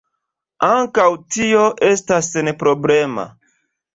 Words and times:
Ankaŭ 0.67 1.05
tio 1.35 1.61
estas 1.89 2.31
senproblema. 2.37 3.29